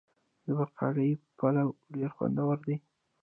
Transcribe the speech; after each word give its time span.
د 0.45 0.45
باقلي 0.57 1.09
پلو 1.37 1.65
ډیر 1.93 2.09
خوندور 2.15 2.57
وي. 2.65 2.77